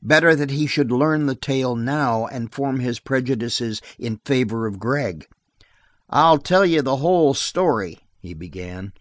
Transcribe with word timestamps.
Better 0.00 0.34
that 0.34 0.52
he 0.52 0.66
should 0.66 0.90
learn 0.90 1.26
the 1.26 1.34
tale 1.34 1.76
now 1.76 2.24
and 2.28 2.50
form 2.50 2.80
his 2.80 2.98
prejudices 2.98 3.82
in 3.98 4.20
favor 4.24 4.66
of 4.66 4.78
Gregg. 4.78 5.28
"I'll 6.08 6.38
tell 6.38 6.64
you 6.64 6.80
the 6.80 6.96
whole 6.96 7.34
story," 7.34 7.98
he 8.18 8.32
began. 8.32 8.94